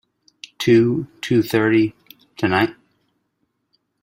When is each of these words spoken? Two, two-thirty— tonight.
Two, 0.57 1.05
two-thirty— 1.21 1.93
tonight. 2.35 2.75